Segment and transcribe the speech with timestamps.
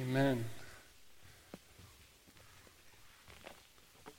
[0.00, 0.44] Amen.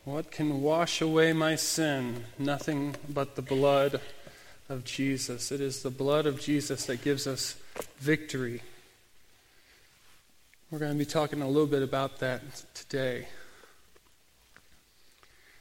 [0.04, 2.26] What can wash away my sin?
[2.38, 4.02] Nothing but the blood
[4.68, 5.54] of Jesus.
[5.54, 7.56] It is the blood of Jesus that gives us
[7.98, 8.62] victory.
[10.70, 12.42] We're going to be talking a little bit about that
[12.74, 13.30] today.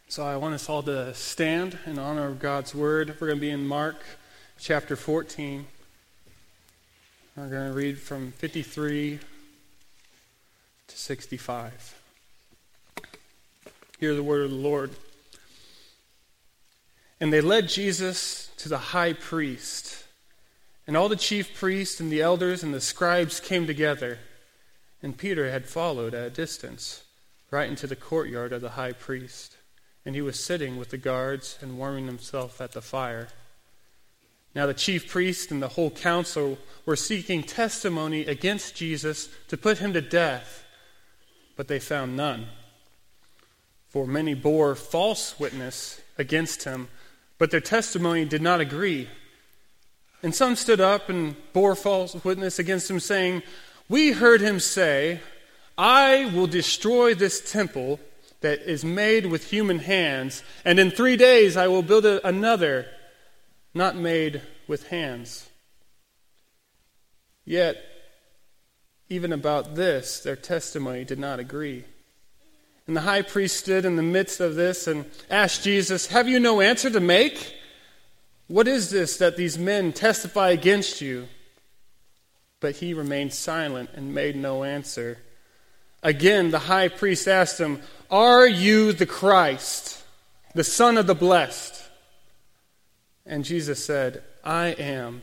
[0.09, 3.15] So I want us all to stand in honor of God's word.
[3.21, 4.03] We're going to be in Mark
[4.59, 5.65] chapter 14.
[7.37, 9.21] We're going to read from 53
[10.89, 11.95] to 65.
[13.99, 14.91] Hear the word of the Lord.
[17.21, 20.05] And they led Jesus to the high priest.
[20.87, 24.19] And all the chief priests and the elders and the scribes came together.
[25.03, 27.05] And Peter had followed at a distance,
[27.51, 29.57] right into the courtyard of the high priest.
[30.05, 33.29] And he was sitting with the guards and warming himself at the fire.
[34.55, 39.79] Now the chief priests and the whole council were seeking testimony against Jesus to put
[39.79, 40.65] him to death,
[41.59, 42.47] but they found none.
[43.89, 46.87] For many bore false witness against him,
[47.37, 49.09] but their testimony did not agree.
[50.23, 53.43] And some stood up and bore false witness against him, saying,
[53.89, 55.19] We heard him say,
[55.77, 57.99] I will destroy this temple
[58.41, 62.87] that is made with human hands, and in three days I will build another
[63.75, 65.49] not made with hands.
[67.45, 67.83] Yet,
[69.09, 71.85] even about this, their testimony did not agree.
[72.87, 76.41] And the high priest stood in the midst of this and asked Jesus, Have you
[76.41, 77.55] no answer to make?
[78.47, 81.29] What is this that these men testify against you?
[82.61, 85.19] But he remained silent and made no answer.
[86.03, 90.03] Again, the high priest asked him, Are you the Christ,
[90.55, 91.85] the Son of the Blessed?
[93.27, 95.21] And Jesus said, I am.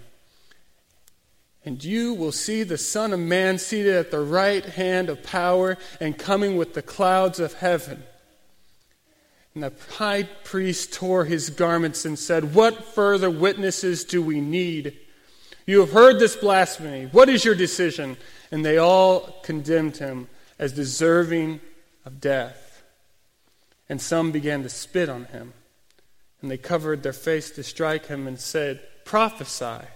[1.66, 5.78] And you will see the Son of Man seated at the right hand of power
[6.00, 8.04] and coming with the clouds of heaven.
[9.56, 14.96] And the high priest tore his garments and said, What further witnesses do we need?
[15.66, 17.10] You have heard this blasphemy.
[17.12, 18.18] What is your decision?
[18.52, 20.28] And they all condemned him
[20.60, 21.62] as deserving
[22.06, 22.84] of death.
[23.90, 25.54] And some began to spit on him.
[26.42, 29.88] And they covered their face to strike him and said, Prophesy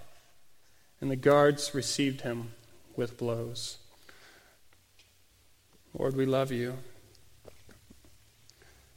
[1.02, 2.52] and the guards received him
[2.96, 3.78] with blows.
[5.98, 6.78] Lord, we love you.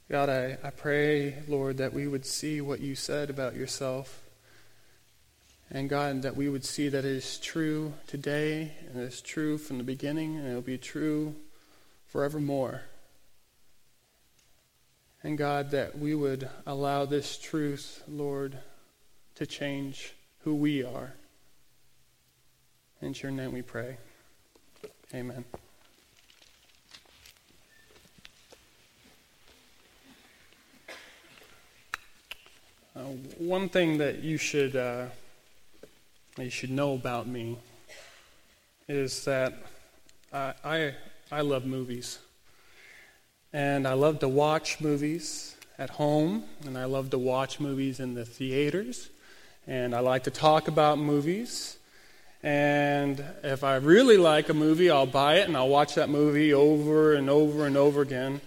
[0.09, 4.21] God, I, I pray, Lord, that we would see what you said about yourself.
[5.71, 9.57] And God, that we would see that it is true today, and it is true
[9.57, 11.35] from the beginning, and it will be true
[12.05, 12.81] forevermore.
[15.23, 18.57] And God, that we would allow this truth, Lord,
[19.35, 21.13] to change who we are.
[23.03, 23.97] In your name we pray.
[25.13, 25.43] Amen.
[32.95, 33.01] Uh,
[33.37, 35.07] one thing that you should uh,
[36.37, 37.57] you should know about me
[38.87, 39.53] is that
[40.31, 40.93] I, I
[41.29, 42.19] I love movies,
[43.51, 48.13] and I love to watch movies at home, and I love to watch movies in
[48.13, 49.09] the theaters,
[49.67, 51.79] and I like to talk about movies.
[52.43, 56.53] And if I really like a movie, I'll buy it and I'll watch that movie
[56.53, 58.41] over and over and over again.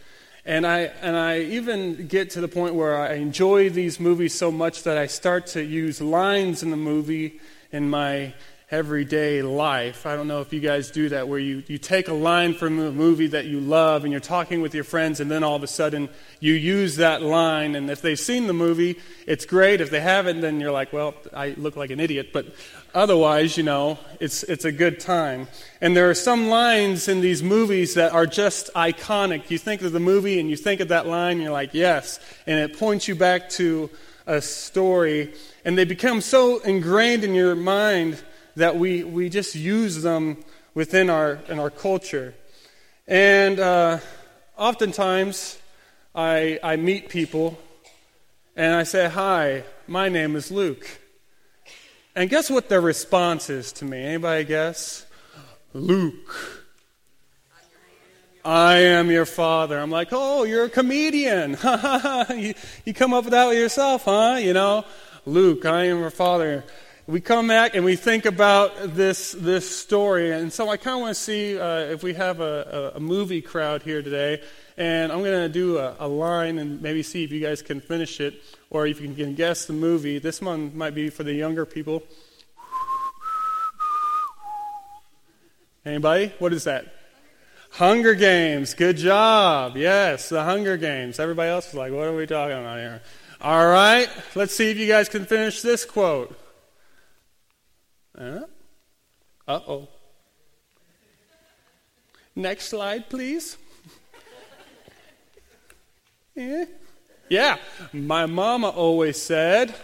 [0.44, 4.52] And I, and I even get to the point where I enjoy these movies so
[4.52, 7.40] much that I start to use lines in the movie
[7.72, 8.34] in my
[8.68, 10.06] everyday life.
[10.06, 12.80] I don't know if you guys do that, where you, you take a line from
[12.80, 15.62] a movie that you love and you're talking with your friends, and then all of
[15.62, 16.08] a sudden
[16.40, 17.76] you use that line.
[17.76, 19.80] And if they've seen the movie, it's great.
[19.80, 22.30] If they haven't, then you're like, well, I look like an idiot.
[22.32, 22.46] But
[22.92, 25.46] otherwise, you know, it's, it's a good time.
[25.80, 29.48] And there are some lines in these movies that are just iconic.
[29.48, 32.18] You think of the movie and you think of that line, and you're like, yes.
[32.48, 33.90] And it points you back to
[34.26, 35.34] a story.
[35.64, 38.20] And they become so ingrained in your mind
[38.56, 40.38] that we, we just use them
[40.74, 42.34] within our, in our culture.
[43.06, 43.98] And uh,
[44.56, 45.58] oftentimes,
[46.14, 47.58] I, I meet people
[48.56, 50.86] and I say, Hi, my name is Luke.
[52.14, 54.02] And guess what their response is to me?
[54.02, 55.06] Anybody guess?
[55.74, 56.62] Luke.
[58.42, 59.78] I am your father.
[59.78, 61.58] I'm like, oh, you're a comedian.
[62.30, 62.54] you,
[62.84, 64.38] you come up with that yourself, huh?
[64.40, 64.84] You know,
[65.26, 66.64] Luke, I am your father
[67.08, 70.32] we come back and we think about this, this story.
[70.32, 73.40] And so I kind of want to see uh, if we have a, a, movie
[73.40, 74.42] crowd here today.
[74.76, 77.80] And I'm going to do a, a, line and maybe see if you guys can
[77.80, 80.18] finish it or if you can guess the movie.
[80.18, 82.02] This one might be for the younger people.
[85.84, 86.32] Anybody?
[86.40, 86.92] What is that?
[87.70, 88.74] Hunger Games.
[88.74, 89.76] Good job.
[89.76, 91.20] Yes, the Hunger Games.
[91.20, 93.00] Everybody else is like, what are we talking about here?
[93.40, 96.36] All right, let's see if you guys can finish this quote.
[98.18, 98.40] Uh
[99.46, 99.88] oh.
[102.34, 103.56] Next slide, please.
[106.34, 106.64] yeah.
[107.28, 107.56] yeah,
[107.92, 109.74] my mama always said,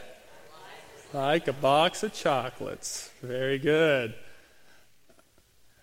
[1.13, 3.11] like a box of chocolates.
[3.23, 4.15] Very good.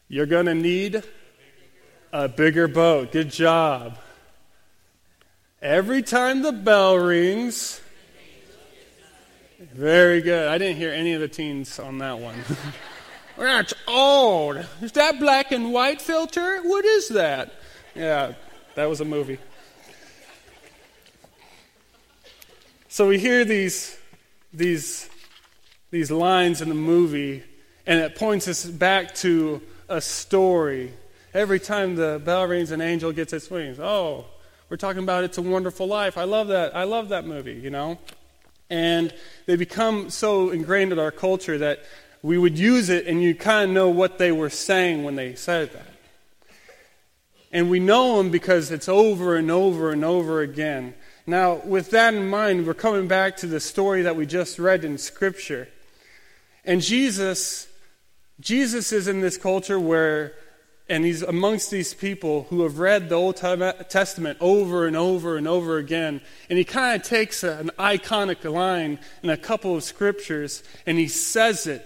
[0.07, 1.04] You're going to need
[2.12, 3.12] a bigger boat.
[3.12, 4.00] Good job.
[5.62, 7.81] Every time the bell rings,
[9.59, 10.47] very good.
[10.47, 12.35] I didn't hear any of the teens on that one.
[13.38, 14.65] That's old.
[14.81, 16.61] Is that black and white filter?
[16.61, 17.53] What is that?
[17.95, 18.33] Yeah,
[18.75, 19.38] that was a movie.
[22.88, 23.97] So we hear these,
[24.53, 25.09] these,
[25.91, 27.44] these lines in the movie,
[27.85, 30.91] and it points us back to a story
[31.33, 33.79] Every time the bell rings, an angel gets its wings.
[33.79, 34.25] Oh,
[34.67, 36.17] we're talking about It's a Wonderful Life.
[36.17, 36.75] I love that.
[36.75, 38.00] I love that movie, you know?
[38.69, 39.13] And
[39.45, 41.83] they become so ingrained in our culture that
[42.21, 45.36] we would use it and you kind of know what they were saying when they
[45.36, 45.94] said that.
[47.51, 50.94] And we know them because it's over and over and over again.
[51.25, 54.86] Now, with that in mind, we're coming back to the story that we just read
[54.86, 55.68] in Scripture.
[56.63, 57.68] And Jesus,
[58.39, 60.33] Jesus is in this culture where
[60.89, 65.47] and he's amongst these people who have read the Old Testament over and over and
[65.47, 66.19] over again.
[66.50, 70.97] And he kind of takes a, an iconic line in a couple of scriptures and
[70.97, 71.86] he says it.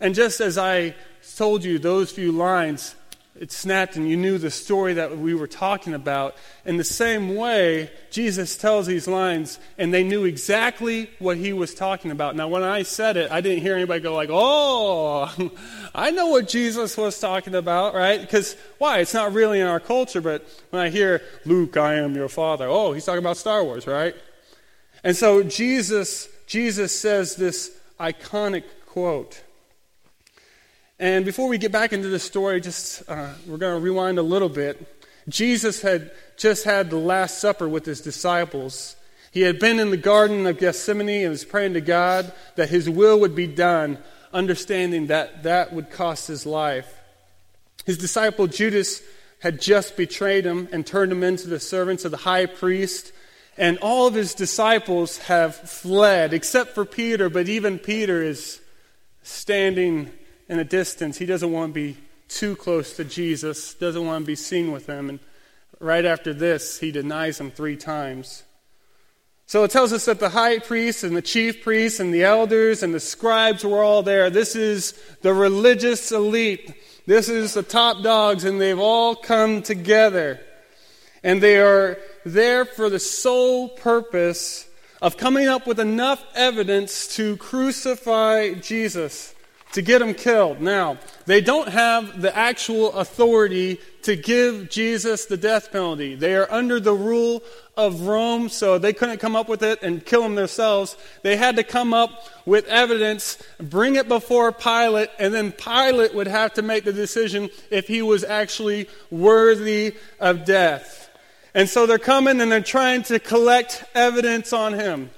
[0.00, 0.94] And just as I
[1.36, 2.94] told you those few lines,
[3.38, 6.36] it snapped and you knew the story that we were talking about.
[6.64, 11.74] In the same way, Jesus tells these lines and they knew exactly what he was
[11.74, 12.36] talking about.
[12.36, 15.50] Now, when I said it, I didn't hear anybody go like, oh,
[15.94, 18.20] I know what Jesus was talking about, right?
[18.20, 19.00] Because why?
[19.00, 22.68] It's not really in our culture, but when I hear, Luke, I am your father,
[22.68, 24.14] oh, he's talking about Star Wars, right?
[25.02, 29.43] And so Jesus, Jesus says this iconic quote.
[30.98, 34.22] And before we get back into the story, just uh, we're going to rewind a
[34.22, 34.86] little bit.
[35.28, 38.94] Jesus had just had the Last Supper with his disciples.
[39.32, 42.88] He had been in the Garden of Gethsemane and was praying to God that his
[42.88, 43.98] will would be done,
[44.32, 47.00] understanding that that would cost his life.
[47.84, 49.02] His disciple Judas
[49.40, 53.12] had just betrayed him and turned him into the servants of the high priest.
[53.58, 58.60] And all of his disciples have fled, except for Peter, but even Peter is
[59.22, 60.12] standing
[60.48, 61.18] in a distance.
[61.18, 61.96] He doesn't want to be
[62.28, 65.08] too close to Jesus, doesn't want to be seen with him.
[65.08, 65.18] And
[65.80, 68.44] right after this, he denies him three times.
[69.46, 72.82] So it tells us that the high priest and the chief priests and the elders
[72.82, 74.30] and the scribes were all there.
[74.30, 76.72] This is the religious elite.
[77.06, 80.40] This is the top dogs, and they've all come together.
[81.22, 84.66] And they are there for the sole purpose
[85.02, 89.33] of coming up with enough evidence to crucify Jesus
[89.74, 90.60] to get him killed.
[90.60, 96.14] Now, they don't have the actual authority to give Jesus the death penalty.
[96.14, 97.42] They are under the rule
[97.76, 100.96] of Rome, so they couldn't come up with it and kill him themselves.
[101.22, 106.28] They had to come up with evidence, bring it before Pilate, and then Pilate would
[106.28, 111.10] have to make the decision if he was actually worthy of death.
[111.52, 115.10] And so they're coming and they're trying to collect evidence on him.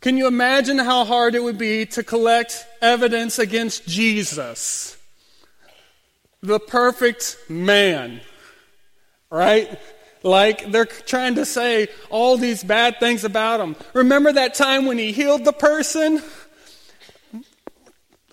[0.00, 4.96] Can you imagine how hard it would be to collect evidence against Jesus?
[6.40, 8.20] The perfect man,
[9.28, 9.78] right?
[10.22, 13.74] Like they're trying to say all these bad things about him.
[13.92, 16.22] Remember that time when he healed the person?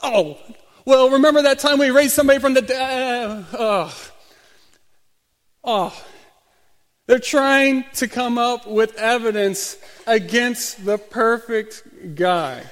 [0.04, 0.38] Oh,
[0.86, 3.28] well, remember that time we raised somebody from the dead?
[3.28, 4.12] Uh, oh.
[5.64, 6.06] oh.
[7.08, 12.64] They're trying to come up with evidence against the perfect guy.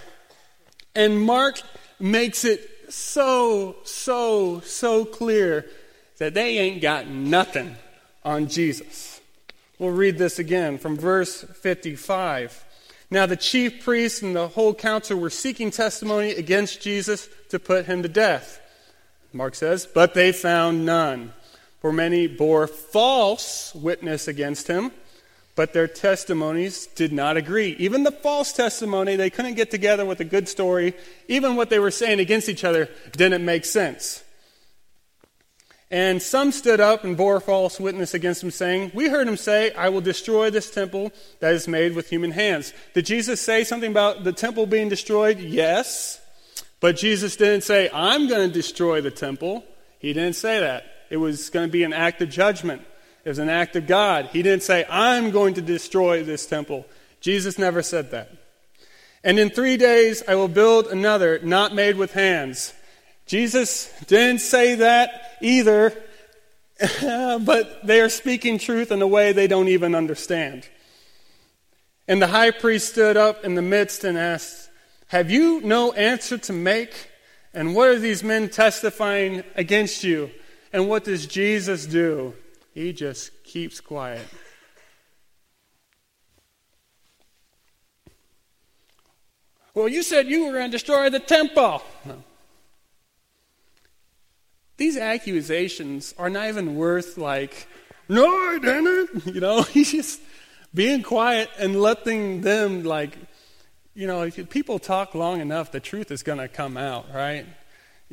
[0.95, 1.61] And Mark
[1.99, 5.67] makes it so, so, so clear
[6.17, 7.75] that they ain't got nothing
[8.23, 9.21] on Jesus.
[9.77, 12.65] We'll read this again from verse 55.
[13.11, 17.85] Now, the chief priests and the whole council were seeking testimony against Jesus to put
[17.85, 18.59] him to death.
[19.31, 21.33] Mark says, but they found none.
[21.83, 24.93] For many bore false witness against him,
[25.53, 27.75] but their testimonies did not agree.
[27.77, 30.93] Even the false testimony, they couldn't get together with a good story.
[31.27, 34.23] Even what they were saying against each other didn't make sense.
[35.91, 39.73] And some stood up and bore false witness against him, saying, We heard him say,
[39.73, 41.11] I will destroy this temple
[41.41, 42.73] that is made with human hands.
[42.93, 45.37] Did Jesus say something about the temple being destroyed?
[45.37, 46.21] Yes.
[46.79, 49.65] But Jesus didn't say, I'm going to destroy the temple.
[49.99, 50.85] He didn't say that.
[51.09, 52.81] It was going to be an act of judgment.
[53.23, 54.29] It was an act of God.
[54.33, 56.85] He didn't say, I'm going to destroy this temple.
[57.21, 58.31] Jesus never said that.
[59.23, 62.73] And in three days I will build another, not made with hands.
[63.25, 65.93] Jesus didn't say that either,
[67.01, 70.67] but they are speaking truth in a way they don't even understand.
[72.07, 74.69] And the high priest stood up in the midst and asked,
[75.07, 77.09] Have you no answer to make?
[77.53, 80.31] And what are these men testifying against you?
[80.73, 82.33] And what does Jesus do?
[82.73, 84.27] He just keeps quiet.
[89.75, 91.83] Well, you said you were going to destroy the temple.
[92.05, 92.23] No.
[94.77, 97.67] These accusations are not even worth, like,
[98.09, 99.25] no, I didn't.
[99.33, 100.21] You know, he's just
[100.73, 103.15] being quiet and letting them, like,
[103.93, 107.45] you know, if people talk long enough, the truth is going to come out, right?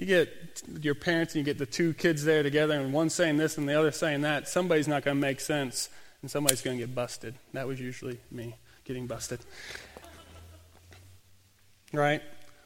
[0.00, 3.36] You get your parents and you get the two kids there together, and one saying
[3.36, 4.48] this and the other saying that.
[4.48, 5.90] Somebody's not going to make sense,
[6.22, 7.34] and somebody's going to get busted.
[7.52, 9.40] That was usually me getting busted.
[11.92, 12.22] Right?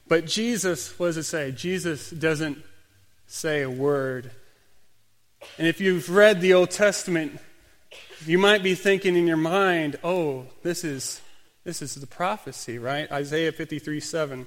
[0.06, 1.50] But Jesus, what does it say?
[1.50, 2.62] Jesus doesn't
[3.26, 4.30] say a word.
[5.58, 7.40] And if you've read the Old Testament,
[8.24, 11.20] you might be thinking in your mind, oh, this is,
[11.64, 13.10] this is the prophecy, right?
[13.10, 14.46] Isaiah 53 7.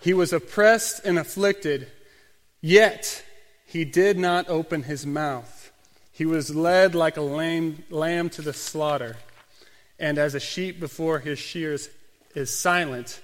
[0.00, 1.88] He was oppressed and afflicted,
[2.62, 3.22] yet
[3.66, 5.70] he did not open his mouth.
[6.10, 9.16] He was led like a lamb, lamb to the slaughter,
[9.98, 11.90] and as a sheep before his shears
[12.34, 13.20] is silent,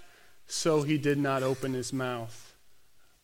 [0.46, 2.54] so he did not open his mouth.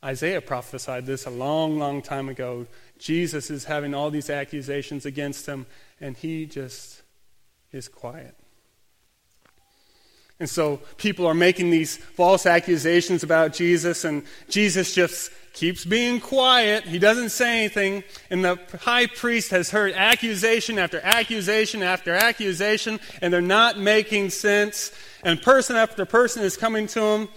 [0.04, 2.66] Isaiah prophesied this a long, long time ago.
[2.98, 5.66] Jesus is having all these accusations against him,
[5.98, 7.02] and he just
[7.72, 8.36] is quiet.
[10.40, 16.20] And so people are making these false accusations about Jesus, and Jesus just keeps being
[16.20, 16.84] quiet.
[16.84, 18.02] He doesn't say anything.
[18.28, 24.30] And the high priest has heard accusation after accusation after accusation, and they're not making
[24.30, 24.92] sense.
[25.22, 27.28] And person after person is coming to him.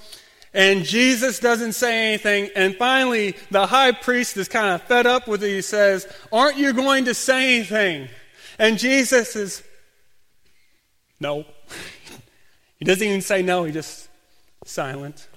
[0.54, 2.50] And Jesus doesn't say anything.
[2.56, 5.50] And finally, the high priest is kind of fed up with it.
[5.50, 8.10] He says, Aren't you going to say anything?
[8.58, 9.64] And Jesus is,
[11.20, 11.46] No.
[12.78, 14.08] he doesn't even say no, he just
[14.66, 15.28] silent.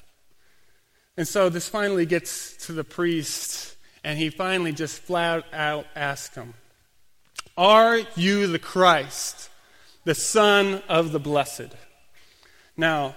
[1.16, 6.34] And so this finally gets to the priest, and he finally just flat out asks
[6.34, 6.54] him,
[7.56, 9.50] Are you the Christ,
[10.04, 11.74] the Son of the Blessed?
[12.76, 13.16] Now,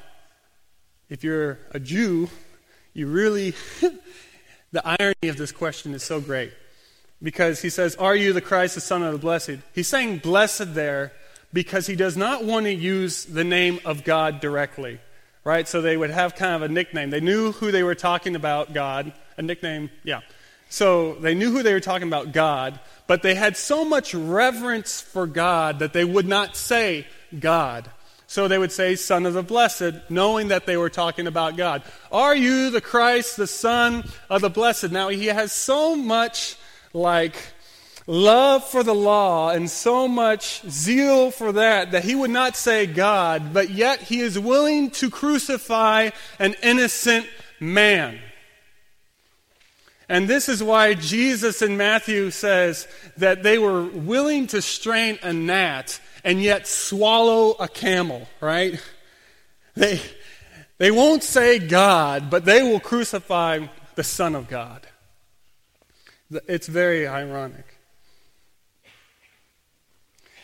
[1.09, 2.29] if you're a Jew,
[2.93, 3.53] you really,
[4.71, 6.53] the irony of this question is so great.
[7.21, 9.59] Because he says, Are you the Christ, the Son of the Blessed?
[9.73, 11.13] He's saying blessed there
[11.53, 14.99] because he does not want to use the name of God directly,
[15.43, 15.67] right?
[15.67, 17.11] So they would have kind of a nickname.
[17.11, 19.13] They knew who they were talking about, God.
[19.37, 20.21] A nickname, yeah.
[20.69, 25.01] So they knew who they were talking about, God, but they had so much reverence
[25.01, 27.05] for God that they would not say
[27.39, 27.89] God.
[28.25, 31.83] So they would say, Son of the Blessed, knowing that they were talking about God.
[32.11, 34.91] Are you the Christ, the Son of the Blessed?
[34.91, 36.57] Now, he has so much,
[36.93, 37.35] like,
[38.07, 42.85] love for the law and so much zeal for that that he would not say
[42.85, 47.27] God, but yet he is willing to crucify an innocent
[47.59, 48.19] man.
[50.09, 55.31] And this is why Jesus in Matthew says that they were willing to strain a
[55.31, 58.81] gnat and yet swallow a camel, right?
[59.75, 59.99] They,
[60.77, 64.85] they won't say God, but they will crucify the Son of God.
[66.29, 67.72] It's very ironic.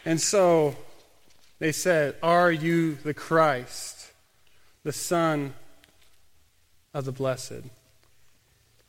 [0.10, 0.76] And so
[1.60, 4.12] they said, Are you the Christ,
[4.82, 5.54] the Son
[6.96, 7.62] of the Blessed?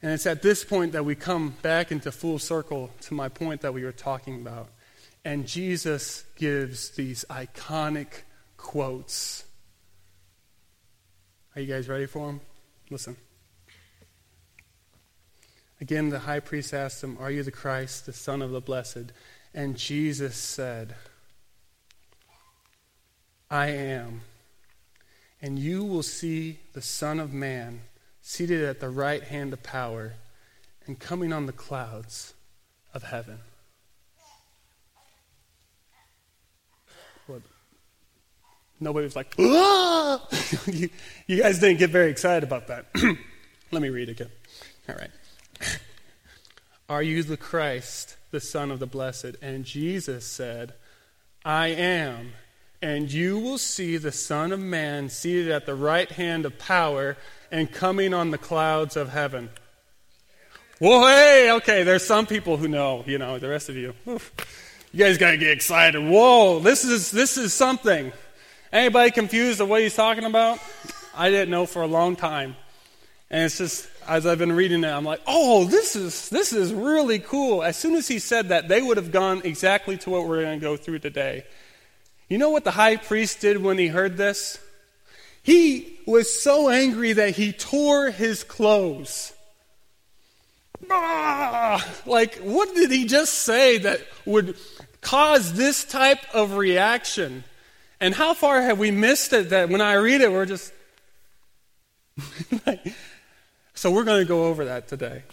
[0.01, 3.61] And it's at this point that we come back into full circle to my point
[3.61, 4.71] that we were talking about.
[5.23, 8.23] And Jesus gives these iconic
[8.57, 9.45] quotes.
[11.55, 12.41] Are you guys ready for them?
[12.89, 13.15] Listen.
[15.83, 19.13] Again, the high priest asked him, Are you the Christ, the Son of the Blessed?
[19.53, 20.95] And Jesus said,
[23.51, 24.23] I am.
[25.43, 27.83] And you will see the Son of Man
[28.23, 30.15] seated at the right hand of power
[30.87, 32.35] and coming on the clouds
[32.93, 33.41] of heaven.
[38.81, 40.27] Nobody was like, ah!
[40.67, 40.89] you,
[41.27, 42.87] you guys didn't get very excited about that.
[43.71, 44.31] Let me read again.
[44.89, 45.11] All right.
[46.89, 49.37] Are you the Christ, the Son of the Blessed?
[49.43, 50.73] And Jesus said,
[51.45, 52.33] I am.
[52.83, 57.17] And you will see the Son of Man seated at the right hand of power
[57.53, 59.51] and coming on the clouds of heaven.
[60.81, 63.93] Well, hey, okay, there's some people who know, you know, the rest of you.
[64.09, 64.33] Oof.
[64.93, 66.03] You guys got to get excited.
[66.03, 68.13] Whoa, this is this is something.
[68.73, 70.59] Anybody confused of what he's talking about?
[71.15, 72.57] I didn't know for a long time.
[73.31, 76.73] And it's just as I've been reading it, I'm like, "Oh, this is this is
[76.73, 80.27] really cool." As soon as he said that, they would have gone exactly to what
[80.27, 81.45] we're going to go through today.
[82.31, 84.61] You know what the high priest did when he heard this?
[85.43, 89.33] He was so angry that he tore his clothes.
[90.89, 94.57] Ah, like, what did he just say that would
[95.01, 97.43] cause this type of reaction?
[97.99, 100.73] And how far have we missed it that when I read it, we're just.
[103.75, 105.25] so we're going to go over that today.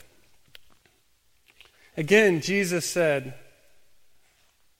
[1.95, 3.35] Again, Jesus said,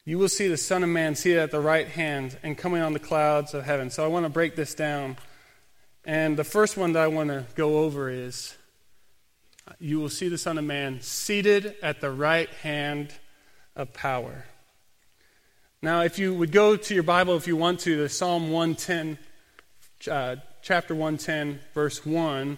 [0.07, 2.93] You will see the Son of Man seated at the right hand and coming on
[2.93, 3.89] the clouds of heaven.
[3.89, 5.17] So I want to break this down.
[6.05, 8.55] And the first one that I want to go over is
[9.79, 13.15] you will see the Son of Man seated at the right hand
[13.75, 14.45] of power.
[15.81, 19.17] Now, if you would go to your Bible, if you want to, to Psalm 110,
[20.09, 22.57] uh, chapter 110, verse 1,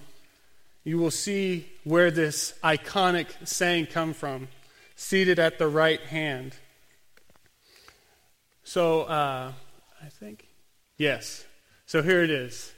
[0.83, 4.49] you will see where this iconic saying come from
[4.95, 6.53] seated at the right hand.
[8.69, 9.51] So, uh,
[9.99, 10.47] I think,
[10.95, 11.43] yes.
[11.87, 12.71] So here it is.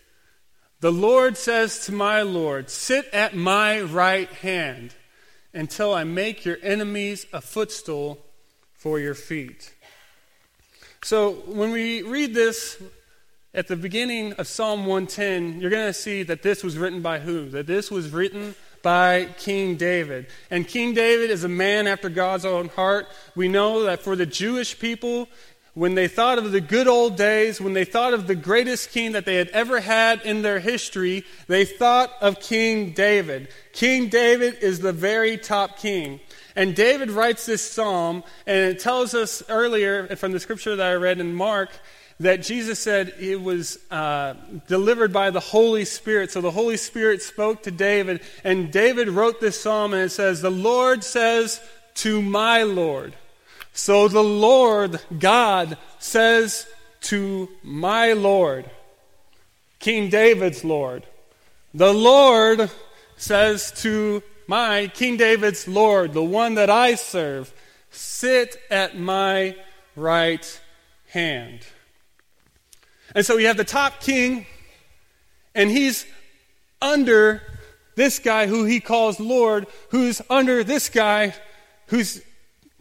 [0.80, 4.96] The Lord says to my Lord, Sit at my right hand
[5.54, 8.26] until I make your enemies a footstool
[8.74, 9.74] for your feet.
[11.04, 12.82] So when we read this
[13.54, 17.20] at the beginning of Psalm 110, you're going to see that this was written by
[17.20, 17.50] who?
[17.50, 20.28] That this was written by King David.
[20.50, 23.08] And King David is a man after God's own heart.
[23.36, 25.28] We know that for the Jewish people,
[25.74, 29.14] when they thought of the good old days, when they thought of the greatest king
[29.14, 33.48] that they had ever had in their history, they thought of King David.
[33.72, 36.20] King David is the very top king.
[36.58, 40.96] And David writes this psalm, and it tells us earlier from the scripture that I
[40.96, 41.70] read in Mark
[42.20, 44.36] that Jesus said it was uh,
[44.68, 46.32] delivered by the Holy Spirit.
[46.32, 50.42] So the Holy Spirit spoke to David, and David wrote this psalm, and it says,
[50.42, 51.62] The Lord says
[51.96, 53.16] to my Lord.
[53.74, 56.68] So the Lord God says
[57.02, 58.70] to my Lord,
[59.80, 61.06] King David's Lord,
[61.74, 62.70] the Lord
[63.16, 67.54] says to my King David's Lord, the one that I serve,
[67.90, 69.56] sit at my
[69.96, 70.62] right
[71.08, 71.62] hand.
[73.16, 74.46] And so you have the top king,
[75.56, 76.06] and he's
[76.82, 77.42] under
[77.96, 81.34] this guy who he calls Lord, who's under this guy
[81.88, 82.22] who's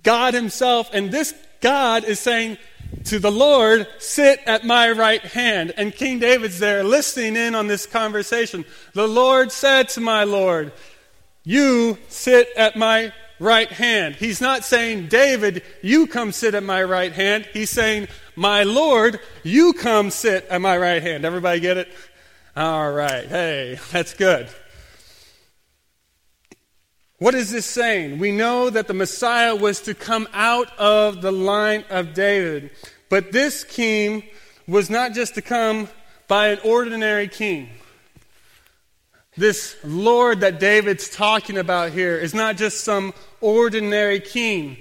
[0.03, 2.59] God Himself, and this God is saying
[3.05, 5.73] to the Lord, Sit at my right hand.
[5.77, 8.65] And King David's there listening in on this conversation.
[8.95, 10.73] The Lord said to my Lord,
[11.45, 14.17] You sit at my right hand.
[14.17, 17.49] He's not saying, David, you come sit at my right hand.
[17.53, 21.25] He's saying, My Lord, you come sit at my right hand.
[21.25, 21.89] Everybody get it?
[22.57, 23.27] All right.
[23.27, 24.49] Hey, that's good.
[27.21, 28.19] What is this saying?
[28.19, 32.71] We know that the Messiah was to come out of the line of David.
[33.11, 34.23] But this king
[34.67, 35.91] was not just to come
[36.29, 37.69] by an ordinary king.
[39.37, 44.79] This Lord that David's talking about here is not just some ordinary king.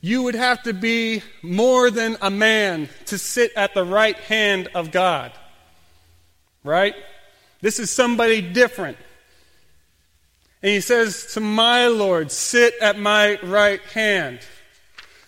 [0.00, 4.70] You would have to be more than a man to sit at the right hand
[4.74, 5.32] of God.
[6.64, 6.94] Right?
[7.60, 8.96] This is somebody different.
[10.66, 14.40] And he says to my Lord, sit at my right hand.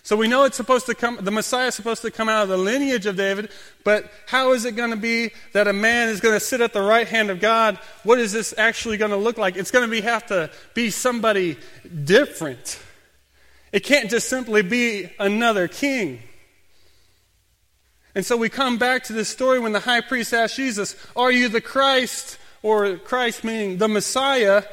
[0.03, 2.49] So we know it's supposed to come, the Messiah is supposed to come out of
[2.49, 3.49] the lineage of David,
[3.85, 6.73] but how is it going to be that a man is going to sit at
[6.73, 7.79] the right hand of God?
[8.03, 9.55] What is this actually going to look like?
[9.55, 11.55] It's going to be, have to be somebody
[12.03, 12.77] different.
[13.71, 16.19] It can't just simply be another king.
[18.13, 21.31] And so we come back to this story when the high priest asked Jesus, Are
[21.31, 22.37] you the Christ?
[22.61, 24.63] Or Christ meaning the Messiah.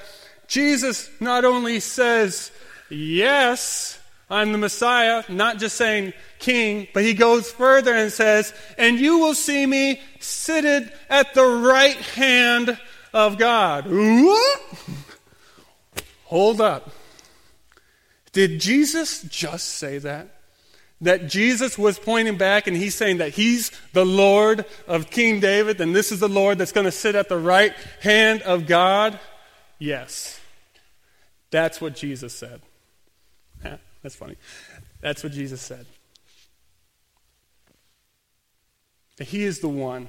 [0.49, 2.51] Jesus not only says,
[2.89, 8.99] Yes, I'm the Messiah, not just saying king, but he goes further and says, And
[8.99, 12.79] you will see me seated at the right hand
[13.13, 13.87] of God.
[16.25, 16.91] Hold up.
[18.33, 20.29] Did Jesus just say that?
[21.01, 25.81] That Jesus was pointing back and he's saying that he's the Lord of King David,
[25.81, 29.19] and this is the Lord that's going to sit at the right hand of God?
[29.79, 30.36] Yes.
[31.57, 32.61] That's what Jesus said.
[34.03, 34.37] that's funny.
[35.01, 35.87] That's what Jesus said.
[39.17, 40.09] That he is the one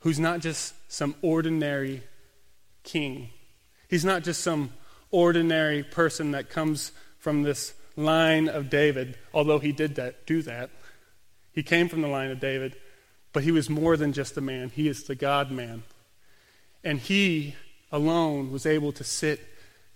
[0.00, 2.02] who's not just some ordinary
[2.82, 3.30] king.
[3.88, 4.72] He's not just some
[5.12, 6.90] ordinary person that comes
[7.20, 10.70] from this line of David, although he did that, do that.
[11.52, 12.74] He came from the line of David,
[13.32, 14.70] but he was more than just a man.
[14.70, 15.84] He is the God man.
[16.82, 17.54] And he
[17.92, 19.38] alone was able to sit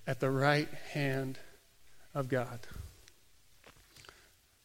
[0.07, 1.39] at the right hand
[2.15, 2.61] of God.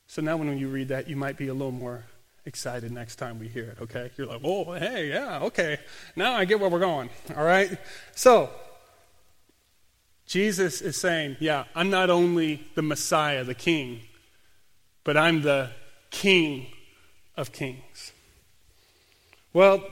[0.07, 2.05] So now when you read that, you might be a little more
[2.45, 4.09] excited next time we hear it, okay?
[4.17, 5.77] You're like, oh, hey, yeah, okay.
[6.15, 7.77] Now I get where we're going, all right?
[8.15, 8.49] So,
[10.25, 14.01] Jesus is saying, yeah, I'm not only the Messiah, the King,
[15.03, 15.71] but I'm the
[16.09, 16.67] King
[17.35, 18.11] of Kings.
[19.53, 19.83] Well,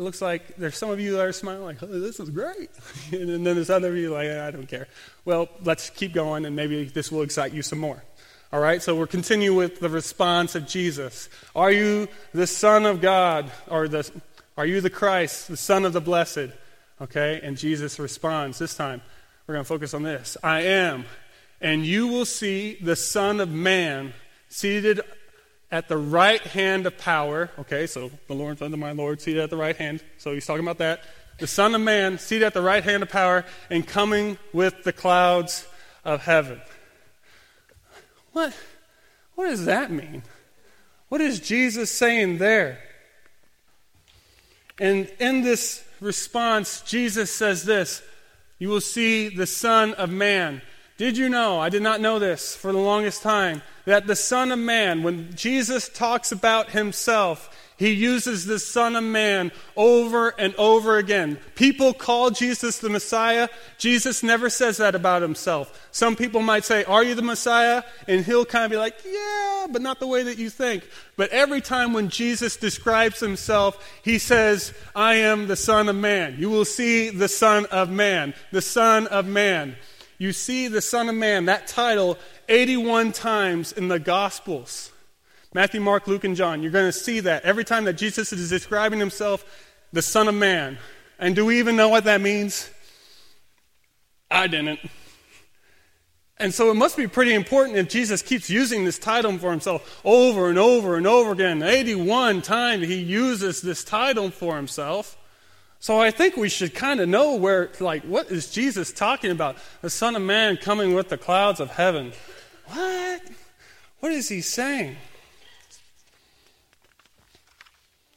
[0.00, 2.70] it looks like there's some of you that are smiling like, oh, this is great.
[3.12, 4.88] and then there's other of you like, I don't care.
[5.26, 8.02] Well, let's keep going and maybe this will excite you some more.
[8.50, 11.28] All right, so we're continuing with the response of Jesus.
[11.54, 13.52] Are you the Son of God?
[13.68, 14.10] Or the,
[14.56, 16.48] are you the Christ, the Son of the Blessed?
[17.02, 19.02] Okay, and Jesus responds this time.
[19.46, 20.34] We're going to focus on this.
[20.42, 21.04] I am.
[21.60, 24.14] And you will see the Son of Man
[24.48, 25.02] seated
[25.70, 27.50] at the right hand of power.
[27.58, 30.02] Okay, so the Lord's under my Lord, seated at the right hand.
[30.18, 31.02] So he's talking about that.
[31.38, 34.92] The Son of Man seated at the right hand of power and coming with the
[34.92, 35.66] clouds
[36.04, 36.60] of heaven.
[38.32, 38.54] What,
[39.34, 40.22] what does that mean?
[41.08, 42.78] What is Jesus saying there?
[44.78, 48.02] And in this response, Jesus says this
[48.58, 50.62] You will see the Son of Man.
[51.00, 51.58] Did you know?
[51.58, 53.62] I did not know this for the longest time.
[53.86, 59.02] That the Son of Man, when Jesus talks about himself, he uses the Son of
[59.02, 61.38] Man over and over again.
[61.54, 63.48] People call Jesus the Messiah.
[63.78, 65.88] Jesus never says that about himself.
[65.90, 67.82] Some people might say, Are you the Messiah?
[68.06, 70.86] And he'll kind of be like, Yeah, but not the way that you think.
[71.16, 76.36] But every time when Jesus describes himself, he says, I am the Son of Man.
[76.38, 78.34] You will see the Son of Man.
[78.52, 79.76] The Son of Man.
[80.20, 82.18] You see the Son of Man, that title,
[82.50, 84.92] 81 times in the Gospels.
[85.54, 86.62] Matthew, Mark, Luke, and John.
[86.62, 89.46] You're going to see that every time that Jesus is describing himself,
[89.94, 90.76] the Son of Man.
[91.18, 92.68] And do we even know what that means?
[94.30, 94.80] I didn't.
[96.36, 100.02] And so it must be pretty important if Jesus keeps using this title for himself
[100.04, 101.62] over and over and over again.
[101.62, 105.16] 81 times he uses this title for himself.
[105.82, 109.56] So I think we should kind of know where, like, what is Jesus talking about?
[109.80, 112.12] The Son of Man coming with the clouds of heaven.
[112.66, 113.22] What?
[114.00, 114.98] What is he saying?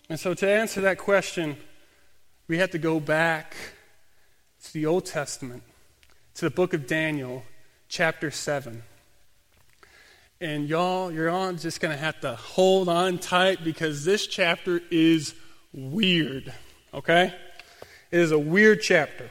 [0.10, 1.56] And so, to answer that question,
[2.50, 3.56] we have to go back
[4.66, 5.64] to the Old Testament,
[6.36, 7.46] to the book of Daniel,
[7.88, 8.84] chapter 7.
[10.42, 15.34] And y'all, you're just going to have to hold on tight because this chapter is
[15.72, 16.54] weird,
[16.94, 17.34] okay?
[18.14, 19.28] It is a weird chapter.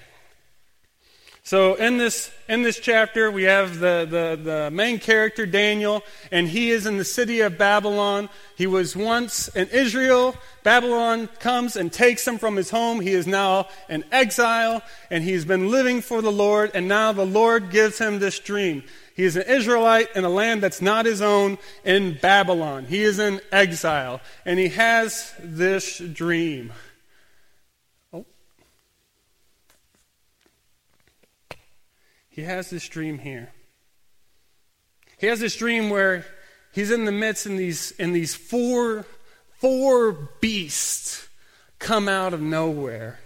[1.44, 6.48] So in this in this chapter, we have the, the, the, main character, Daniel, and
[6.48, 8.28] he is in the city of Babylon.
[8.56, 10.34] He was once in Israel.
[10.64, 13.00] Babylon comes and takes him from his home.
[13.00, 17.24] He is now in exile, and he's been living for the Lord, and now the
[17.24, 18.82] Lord gives him this dream.
[19.14, 22.86] He is an Israelite in a land that's not his own in Babylon.
[22.86, 26.72] He is in exile, and he has this dream.
[32.32, 33.52] He has this dream here.
[35.18, 36.24] He has this dream where
[36.72, 39.04] he's in the midst and these and these four
[39.60, 41.28] four beasts
[41.78, 43.20] come out of nowhere.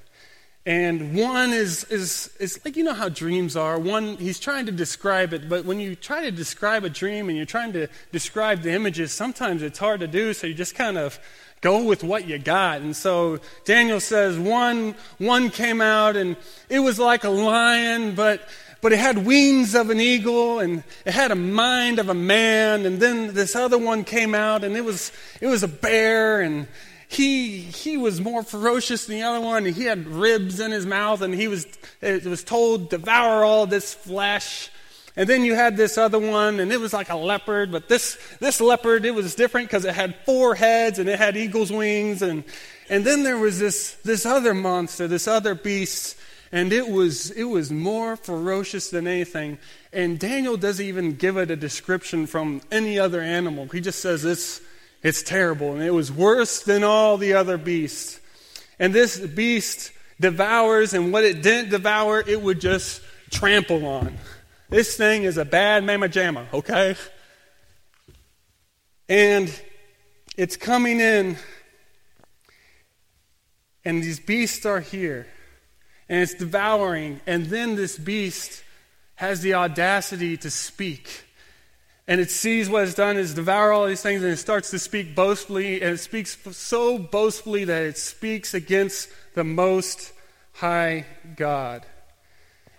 [0.67, 3.79] And one is, is, is like, you know how dreams are.
[3.79, 7.37] One, he's trying to describe it, but when you try to describe a dream and
[7.37, 10.99] you're trying to describe the images, sometimes it's hard to do, so you just kind
[10.99, 11.21] of
[11.61, 12.81] go with what you got.
[12.81, 16.37] And so Daniel says one, one came out and
[16.69, 18.43] it was like a lion, but
[18.87, 22.87] but it had wings of an eagle and it had a mind of a man.
[22.87, 26.69] And then this other one came out and it was, it was a bear and
[27.09, 29.65] he, he was more ferocious than the other one.
[29.65, 31.67] He had ribs in his mouth and he was,
[32.01, 34.71] it was told, devour all this flesh.
[35.17, 38.17] And then you had this other one, and it was like a leopard, but this,
[38.39, 42.23] this leopard, it was different because it had four heads and it had eagle's wings.
[42.23, 42.45] And,
[42.89, 46.17] and then there was this, this other monster, this other beast,
[46.53, 49.59] and it was, it was more ferocious than anything.
[49.93, 53.67] And Daniel doesn't even give it a description from any other animal.
[53.67, 54.61] He just says it's,
[55.03, 55.73] it's terrible.
[55.73, 58.21] And it was worse than all the other beasts.
[58.79, 64.17] And this beast devours, and what it didn't devour, it would just trample on.
[64.69, 66.97] This thing is a bad mamma jamma, okay?
[69.09, 69.53] And
[70.37, 71.37] it's coming in,
[73.85, 75.27] and these beasts are here.
[76.09, 77.21] And it's devouring.
[77.27, 78.63] And then this beast
[79.17, 81.25] has the audacity to speak.
[82.09, 84.79] And it sees what it's done is devour all these things, and it starts to
[84.79, 90.13] speak boastfully, and it speaks so boastfully that it speaks against the most
[90.53, 91.85] high God.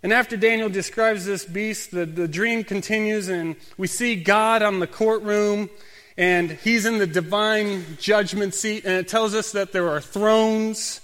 [0.01, 4.79] And after Daniel describes this beast, the, the dream continues, and we see God on
[4.79, 5.69] the courtroom,
[6.17, 11.01] and he's in the divine judgment seat, and it tells us that there are thrones.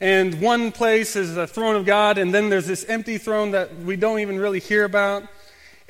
[0.00, 3.76] And one place is the throne of God, and then there's this empty throne that
[3.80, 5.24] we don't even really hear about.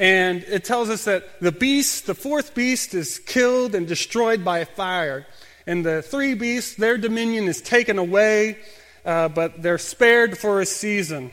[0.00, 4.64] And it tells us that the beast, the fourth beast, is killed and destroyed by
[4.64, 5.26] fire.
[5.66, 8.58] And the three beasts, their dominion is taken away,
[9.04, 11.30] uh, but they're spared for a season.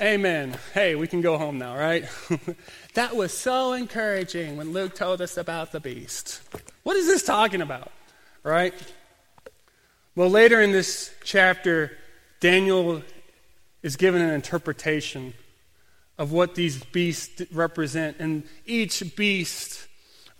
[0.00, 0.58] Amen.
[0.74, 2.04] Hey, we can go home now, right?
[2.94, 6.40] that was so encouraging when Luke told us about the beast.
[6.82, 7.92] What is this talking about,
[8.42, 8.74] right?
[10.16, 11.92] Well, later in this chapter,
[12.40, 13.02] Daniel
[13.82, 15.34] is given an interpretation
[16.16, 19.86] of what these beasts represent, and each beast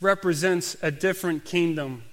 [0.00, 2.04] represents a different kingdom.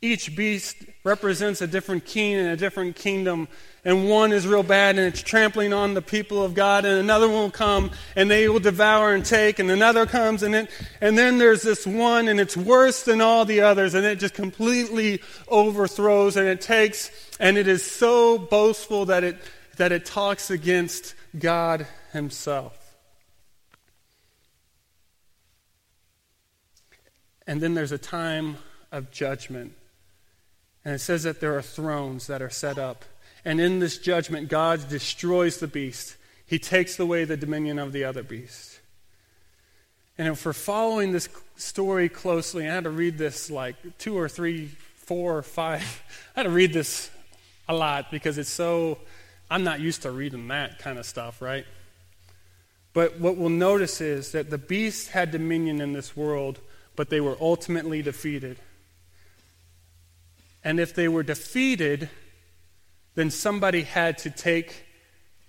[0.00, 3.46] Each beast represents a different king and a different kingdom
[3.88, 7.26] and one is real bad and it's trampling on the people of God, and another
[7.26, 10.70] one will come and they will devour and take, and another comes and it,
[11.00, 14.34] and then there's this one and it's worse than all the others, and it just
[14.34, 19.38] completely overthrows and it takes, and it is so boastful that it
[19.78, 22.94] that it talks against God Himself.
[27.46, 28.58] And then there's a time
[28.92, 29.72] of judgment.
[30.84, 33.06] And it says that there are thrones that are set up
[33.44, 36.16] and in this judgment, God destroys the beast.
[36.46, 38.80] He takes away the dominion of the other beast.
[40.16, 44.28] And if we're following this story closely, I had to read this like two or
[44.28, 46.02] three, four or five.
[46.36, 47.10] I had to read this
[47.68, 48.98] a lot because it's so,
[49.50, 51.66] I'm not used to reading that kind of stuff, right?
[52.92, 56.58] But what we'll notice is that the beast had dominion in this world,
[56.96, 58.58] but they were ultimately defeated.
[60.64, 62.10] And if they were defeated,
[63.18, 64.84] then somebody had to take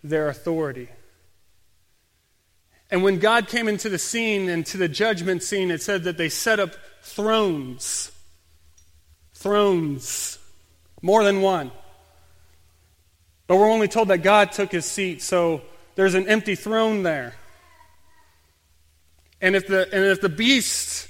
[0.03, 0.89] their authority.
[2.89, 6.17] And when God came into the scene and to the judgment scene, it said that
[6.17, 6.71] they set up
[7.03, 8.12] thrones.
[9.36, 10.39] Thrones.
[11.03, 11.69] More than one.
[13.45, 15.62] But we're only told that God took his seat, so
[15.93, 17.36] there's an empty throne there.
[19.41, 21.08] And if the, and if the beast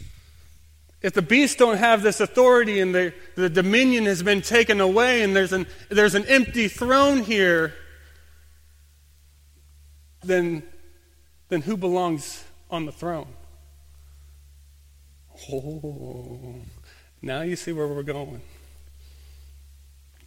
[1.01, 5.21] if the beasts don't have this authority and the, the dominion has been taken away
[5.21, 7.73] and there's an, there's an empty throne here,
[10.23, 10.63] then,
[11.47, 13.27] then who belongs on the throne?
[15.51, 16.55] Oh,
[17.21, 18.41] now you see where we're going.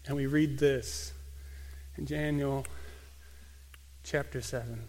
[0.06, 1.12] And we read this
[1.98, 2.64] in Daniel
[4.04, 4.82] chapter 7.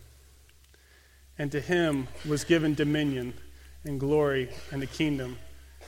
[1.38, 3.34] And to him was given dominion
[3.84, 5.38] and glory and the kingdom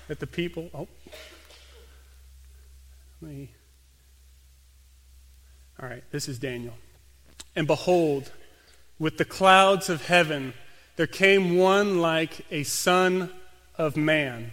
[0.08, 0.70] that the people.
[0.74, 0.88] Oh.
[3.22, 3.50] Me.
[5.82, 6.74] All right, this is Daniel.
[7.56, 8.32] And behold,
[9.00, 10.54] with the clouds of heaven,
[10.96, 13.32] there came one like a son
[13.78, 14.52] of man.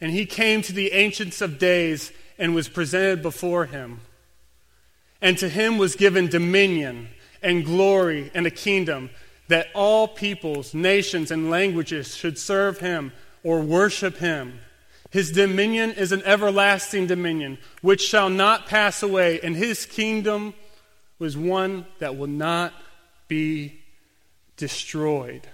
[0.00, 4.00] And he came to the Ancients of Days and was presented before him.
[5.22, 7.08] And to him was given dominion
[7.42, 9.10] and glory and a kingdom
[9.48, 13.12] that all peoples, nations, and languages should serve him
[13.44, 14.58] or worship him.
[15.10, 20.54] His dominion is an everlasting dominion which shall not pass away, and his kingdom
[21.20, 22.72] was one that will not
[23.28, 23.80] be
[24.56, 25.46] destroyed.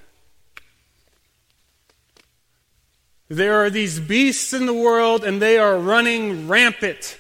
[3.29, 7.19] There are these beasts in the world, and they are running rampant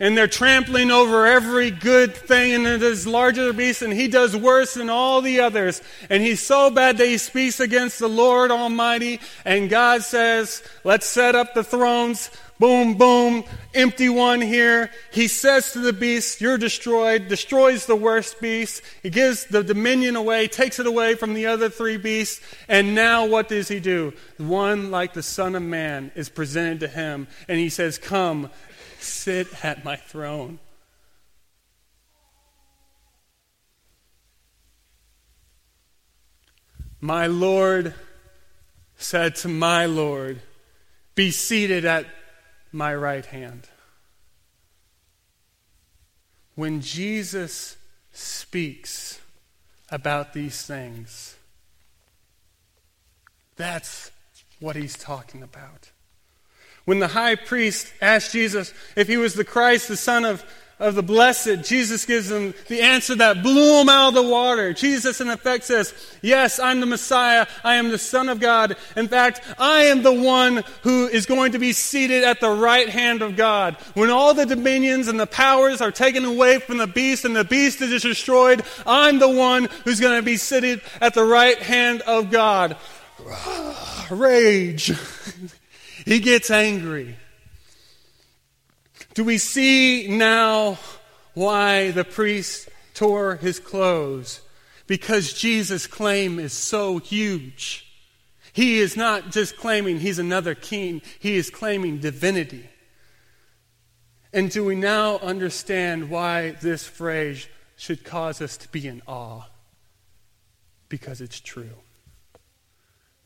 [0.00, 4.34] and they're trampling over every good thing, and it is larger beast, and he does
[4.34, 5.82] worse than all the others.
[6.08, 11.06] And he's so bad that he speaks against the Lord Almighty, and God says, Let's
[11.06, 12.30] set up the thrones.
[12.58, 14.90] Boom, boom, empty one here.
[15.14, 18.82] He says to the beast, You're destroyed, destroys the worst beast.
[19.02, 22.42] He gives the dominion away, takes it away from the other three beasts.
[22.68, 24.12] And now what does he do?
[24.36, 28.50] One like the Son of Man is presented to him, and he says, Come,
[29.02, 30.58] sit at my throne.
[37.00, 37.94] My Lord
[38.96, 40.40] said to my Lord,
[41.14, 42.06] Be seated at
[42.72, 43.68] my right hand.
[46.54, 47.76] When Jesus
[48.12, 49.20] speaks
[49.90, 51.36] about these things,
[53.56, 54.10] that's
[54.58, 55.90] what he's talking about.
[56.90, 60.44] When the high priest asked Jesus if he was the Christ, the Son of,
[60.80, 64.72] of the blessed, Jesus gives them the answer that blew him out of the water.
[64.72, 67.46] Jesus, in effect, says, Yes, I'm the Messiah.
[67.62, 68.76] I am the Son of God.
[68.96, 72.88] In fact, I am the one who is going to be seated at the right
[72.88, 73.76] hand of God.
[73.94, 77.44] When all the dominions and the powers are taken away from the beast and the
[77.44, 82.00] beast is destroyed, I'm the one who's going to be seated at the right hand
[82.00, 82.76] of God.
[84.10, 84.92] Rage.
[86.04, 87.16] he gets angry.
[89.14, 90.78] Do we see now
[91.34, 94.40] why the priest tore his clothes?
[94.86, 97.86] Because Jesus' claim is so huge.
[98.52, 102.68] He is not just claiming he's another king, he is claiming divinity.
[104.32, 109.42] And do we now understand why this phrase should cause us to be in awe?
[110.88, 111.76] Because it's true.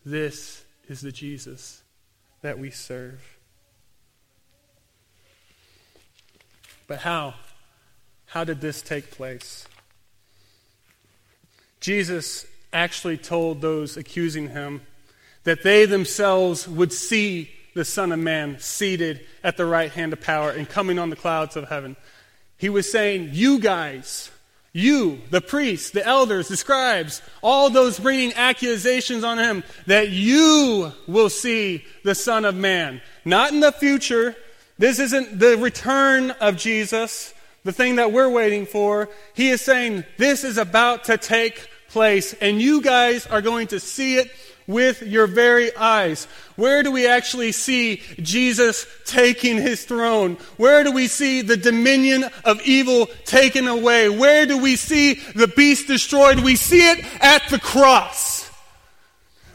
[0.04, 1.83] This is the Jesus
[2.44, 3.38] that we serve.
[6.86, 7.32] But how?
[8.26, 9.66] How did this take place?
[11.80, 14.82] Jesus actually told those accusing him
[15.44, 20.20] that they themselves would see the Son of Man seated at the right hand of
[20.20, 21.96] power and coming on the clouds of heaven.
[22.58, 24.30] He was saying, You guys,
[24.74, 30.92] you, the priests, the elders, the scribes, all those bringing accusations on him, that you
[31.06, 33.00] will see the Son of Man.
[33.24, 34.36] Not in the future,
[34.76, 37.32] this isn't the return of Jesus,
[37.62, 39.08] the thing that we're waiting for.
[39.32, 43.78] He is saying this is about to take place, and you guys are going to
[43.78, 44.30] see it
[44.66, 46.26] with your very eyes.
[46.56, 50.36] Where do we actually see Jesus taking his throne?
[50.56, 54.08] Where do we see the dominion of evil taken away?
[54.08, 56.40] Where do we see the beast destroyed?
[56.40, 58.43] We see it at the cross.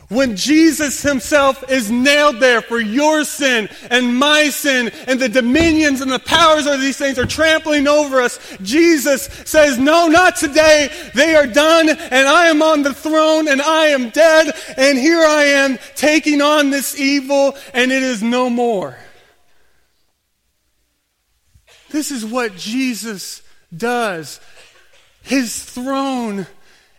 [0.09, 6.01] When Jesus himself is nailed there for your sin and my sin, and the dominions
[6.01, 10.89] and the powers of these things are trampling over us, Jesus says, No, not today.
[11.13, 15.21] They are done, and I am on the throne, and I am dead, and here
[15.21, 18.97] I am taking on this evil, and it is no more.
[21.91, 23.43] This is what Jesus
[23.75, 24.39] does.
[25.21, 26.47] His throne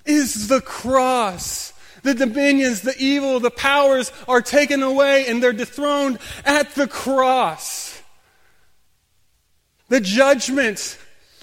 [0.05, 1.73] is the cross.
[2.02, 8.00] The dominions, the evil, the powers are taken away and they're dethroned at the cross.
[9.88, 10.98] The judgment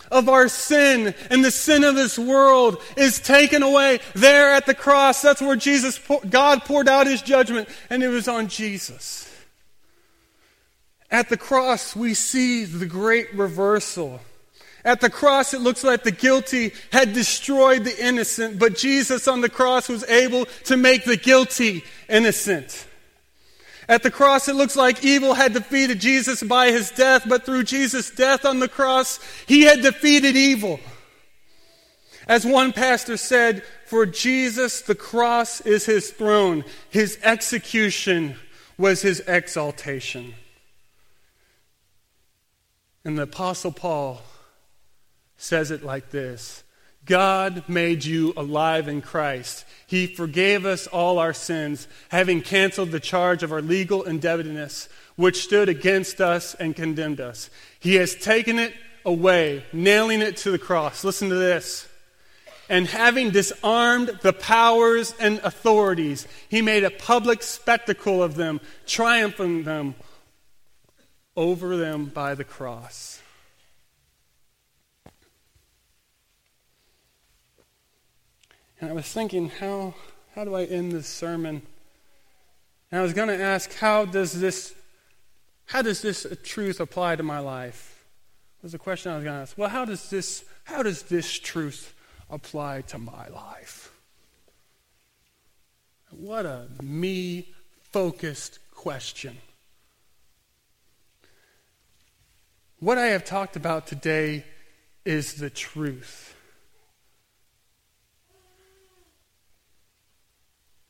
[0.10, 4.74] of our sin and the sin of this world is taken away there at the
[4.74, 5.22] cross.
[5.22, 9.30] That's where Jesus, God poured out his judgment, and it was on Jesus.
[11.10, 14.22] At the cross, we see the great reversal.
[14.86, 19.42] At the cross, it looks like the guilty had destroyed the innocent, but Jesus on
[19.42, 22.88] the cross was able to make the guilty innocent.
[23.90, 27.64] At the cross, it looks like evil had defeated Jesus by his death, but through
[27.64, 30.80] Jesus' death on the cross, he had defeated evil.
[32.28, 38.36] As one pastor said, for Jesus, the cross is his throne, his execution
[38.78, 40.36] was his exaltation.
[43.06, 44.22] And the Apostle Paul
[45.38, 46.64] says it like this
[47.06, 49.66] God made you alive in Christ.
[49.88, 55.44] He forgave us all our sins, having canceled the charge of our legal indebtedness, which
[55.44, 57.50] stood against us and condemned us.
[57.80, 58.74] He has taken it
[59.06, 61.06] away, nailing it to the cross.
[61.06, 61.88] Listen to this.
[62.70, 69.64] And having disarmed the powers and authorities, he made a public spectacle of them, triumphing
[69.64, 69.96] them
[71.38, 73.22] over them by the cross.
[78.80, 79.96] And I was thinking, how,
[80.36, 81.62] how do I end this sermon?
[82.92, 84.74] And I was going to ask, how does this,
[85.66, 88.06] how does this truth apply to my life?
[88.64, 89.58] Was the question I was going to ask.
[89.58, 91.94] Well, how does this, how does this truth
[92.30, 93.92] apply to my life?
[96.12, 97.50] What a me
[97.92, 99.38] focused question.
[102.80, 104.46] What I have talked about today
[105.04, 106.36] is the truth.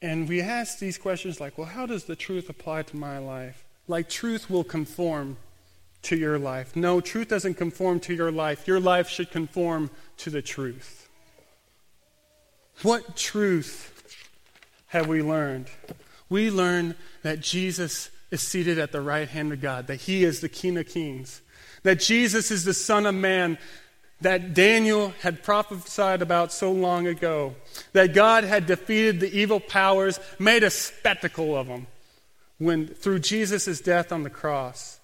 [0.01, 3.65] And we ask these questions like, well, how does the truth apply to my life?
[3.87, 5.37] Like, truth will conform
[6.03, 6.75] to your life.
[6.75, 8.67] No, truth doesn't conform to your life.
[8.67, 11.09] Your life should conform to the truth.
[12.83, 13.93] What truth
[14.87, 15.67] have we learned?
[16.29, 20.41] We learn that Jesus is seated at the right hand of God, that he is
[20.41, 21.41] the King of kings,
[21.83, 23.57] that Jesus is the Son of Man,
[24.21, 27.55] that Daniel had prophesied about so long ago.
[27.93, 31.87] That God had defeated the evil powers, made a spectacle of them
[32.57, 34.99] when through Jesus' death on the cross.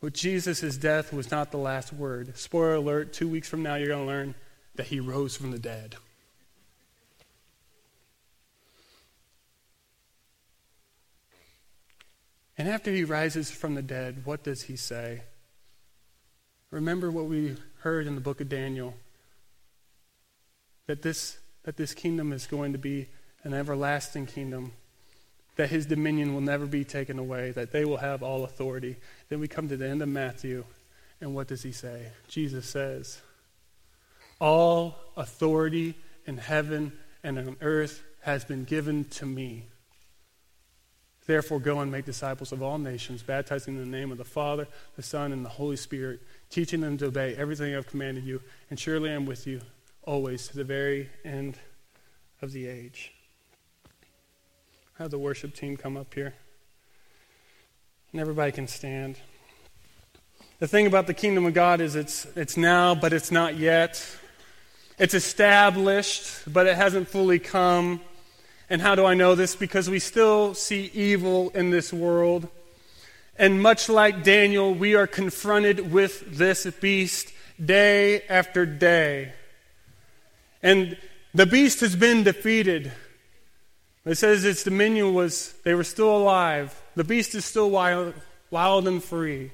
[0.00, 2.36] But Jesus' death was not the last word.
[2.36, 4.34] Spoiler alert, two weeks from now, you're going to learn
[4.74, 5.96] that he rose from the dead.
[12.58, 15.22] And after he rises from the dead, what does he say?
[16.70, 17.56] Remember what we
[17.86, 18.94] heard in the book of Daniel
[20.88, 23.06] that this, that this kingdom is going to be
[23.44, 24.72] an everlasting kingdom,
[25.54, 28.96] that his dominion will never be taken away, that they will have all authority.
[29.28, 30.64] Then we come to the end of Matthew,
[31.20, 32.08] and what does he say?
[32.26, 33.20] Jesus says,
[34.40, 35.94] All authority
[36.26, 39.66] in heaven and on earth has been given to me.
[41.26, 44.66] Therefore, go and make disciples of all nations, baptizing in the name of the Father,
[44.96, 46.20] the Son, and the Holy Spirit,
[46.50, 48.42] teaching them to obey everything I've commanded you.
[48.70, 49.60] And surely I'm with you
[50.02, 51.58] always to the very end
[52.40, 53.12] of the age.
[54.98, 56.34] Have the worship team come up here.
[58.12, 59.18] And everybody can stand.
[60.58, 64.02] The thing about the kingdom of God is it's, it's now, but it's not yet.
[64.98, 68.00] It's established, but it hasn't fully come.
[68.70, 69.54] And how do I know this?
[69.54, 72.48] Because we still see evil in this world.
[73.38, 77.32] And much like Daniel, we are confronted with this beast
[77.62, 79.32] day after day.
[80.62, 80.96] And
[81.34, 82.92] the beast has been defeated.
[84.06, 86.80] It says its dominion was, they were still alive.
[86.94, 88.14] The beast is still wild,
[88.50, 89.50] wild and free.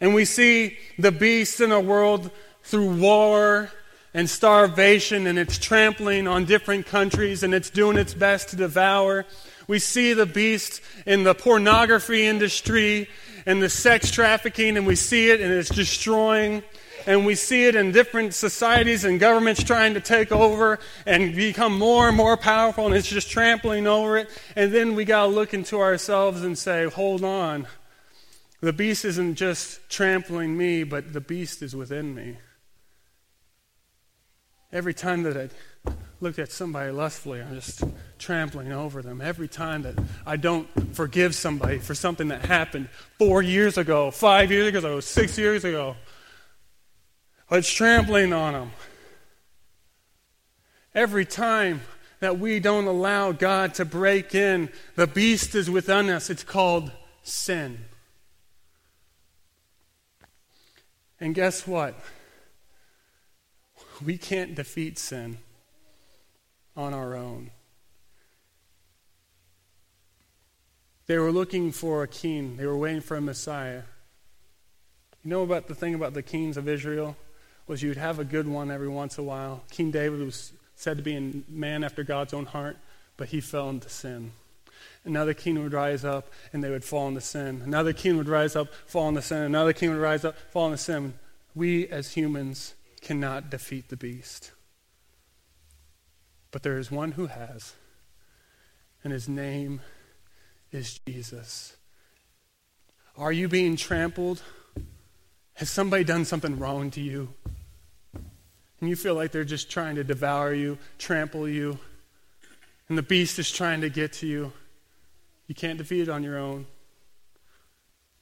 [0.00, 2.30] And we see the beast in our world
[2.64, 3.70] through war
[4.12, 9.24] and starvation, and it's trampling on different countries, and it's doing its best to devour.
[9.66, 13.08] We see the beast in the pornography industry
[13.46, 16.62] and the sex trafficking, and we see it, and it's destroying
[17.06, 21.78] and we see it in different societies and governments trying to take over and become
[21.78, 24.28] more and more powerful, and it's just trampling over it.
[24.56, 27.66] And then we got to look into ourselves and say, hold on.
[28.60, 32.38] The beast isn't just trampling me, but the beast is within me.
[34.72, 35.50] Every time that I
[36.24, 37.84] look at somebody lustfully, I'm just
[38.18, 39.20] trampling over them.
[39.20, 39.94] Every time that
[40.24, 40.66] I don't
[40.96, 45.96] forgive somebody for something that happened four years ago, five years ago, six years ago,
[47.50, 48.70] it's trampling on them.
[50.94, 51.82] Every time
[52.20, 56.30] that we don't allow God to break in, the beast is within us.
[56.30, 56.90] It's called
[57.22, 57.84] sin.
[61.20, 61.94] And guess what?
[64.02, 65.36] We can't defeat sin
[66.76, 67.50] on our own.
[71.06, 73.82] They were looking for a king, they were waiting for a Messiah.
[75.22, 77.16] You know about the thing about the kings of Israel?
[77.66, 79.62] was you'd have a good one every once in a while.
[79.70, 82.76] King David was said to be a man after God's own heart,
[83.16, 84.32] but he fell into sin.
[85.04, 87.62] Another king would rise up and they would fall into sin.
[87.64, 89.42] Another king would rise up, fall into sin.
[89.42, 91.14] Another king would rise up, fall into sin.
[91.54, 94.50] We as humans cannot defeat the beast.
[96.54, 97.74] But there is one who has,
[99.02, 99.80] and his name
[100.70, 101.76] is Jesus.
[103.18, 104.40] Are you being trampled?
[105.54, 107.34] Has somebody done something wrong to you?
[108.14, 111.80] And you feel like they're just trying to devour you, trample you,
[112.88, 114.52] and the beast is trying to get to you.
[115.48, 116.66] You can't defeat it on your own.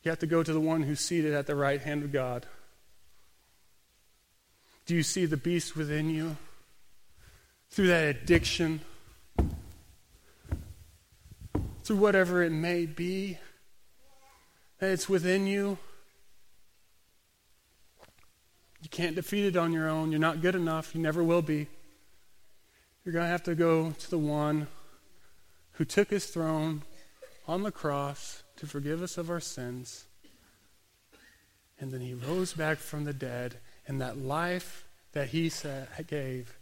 [0.05, 2.47] You have to go to the one who's seated at the right hand of God.
[4.87, 6.39] Do you see the beast within you?
[7.73, 8.83] Through that addiction?
[11.85, 13.39] Through whatever it may be?
[14.79, 15.79] That it's within you?
[18.83, 20.13] You can't defeat it on your own.
[20.13, 20.95] You're not good enough.
[20.95, 21.67] You never will be.
[23.07, 24.67] You're going to have to go to the one
[25.73, 26.83] who took his throne
[27.49, 30.05] on the cross to forgive us of our sins.
[31.81, 33.57] And then he rose back from the dead,
[33.89, 35.51] and that life that he
[36.07, 36.59] gave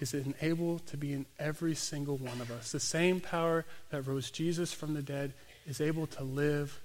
[0.00, 2.72] is able to be in every single one of us.
[2.72, 5.34] The same power that rose Jesus from the dead
[5.66, 6.80] is able to live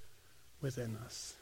[0.61, 1.35] within us.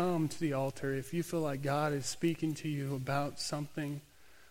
[0.00, 4.00] come to the altar if you feel like God is speaking to you about something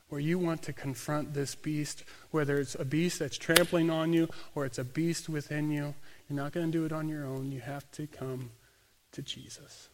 [0.10, 4.28] where you want to confront this beast, whether it's a beast that's trampling on you
[4.54, 5.96] or it's a beast within you.
[6.28, 7.52] You're not going to do it on your own.
[7.52, 8.52] You have to come
[9.12, 9.90] to Jesus.